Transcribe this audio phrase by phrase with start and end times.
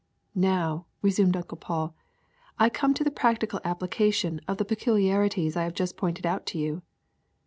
[0.35, 1.93] ^^Now," resumed Uncle Paul,
[2.59, 6.47] ^'I come to the prac tical application of the peculiarities I have just pointed out
[6.47, 6.81] to you.